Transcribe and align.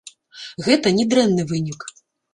Гэта 0.67 0.93
не 1.01 1.05
дрэнны 1.13 1.45
вынік. 1.53 1.81